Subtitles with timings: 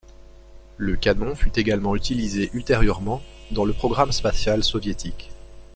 [0.77, 5.29] Le canon fut également utilisé ultérieurement dans le programme spatial soviétique.